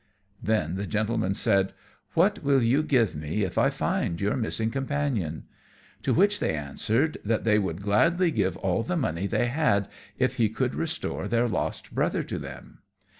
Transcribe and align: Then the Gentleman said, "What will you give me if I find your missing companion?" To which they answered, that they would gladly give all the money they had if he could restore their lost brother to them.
Then 0.41 0.77
the 0.77 0.87
Gentleman 0.87 1.35
said, 1.35 1.73
"What 2.15 2.43
will 2.43 2.59
you 2.63 2.81
give 2.81 3.15
me 3.15 3.43
if 3.43 3.59
I 3.59 3.69
find 3.69 4.19
your 4.19 4.35
missing 4.35 4.71
companion?" 4.71 5.43
To 6.01 6.11
which 6.11 6.39
they 6.39 6.55
answered, 6.55 7.19
that 7.23 7.43
they 7.43 7.59
would 7.59 7.83
gladly 7.83 8.31
give 8.31 8.57
all 8.57 8.81
the 8.81 8.97
money 8.97 9.27
they 9.27 9.45
had 9.45 9.87
if 10.17 10.37
he 10.37 10.49
could 10.49 10.73
restore 10.73 11.27
their 11.27 11.47
lost 11.47 11.93
brother 11.93 12.23
to 12.23 12.39
them. 12.39 12.79